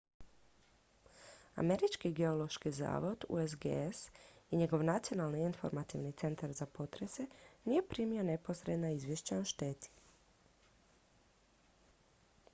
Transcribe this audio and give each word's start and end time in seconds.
američki 1.63 2.09
geološki 2.19 2.69
zavod 2.77 3.25
usgs 3.33 3.99
i 4.55 4.61
njegov 4.61 4.83
nacionalni 4.89 5.39
informativni 5.49 6.11
centar 6.21 6.53
za 6.59 6.65
potrese 6.77 7.25
nije 7.65 7.85
primio 7.89 8.23
neposredna 8.31 8.91
izvješća 8.95 9.37
o 9.43 9.43
šteti 9.53 9.89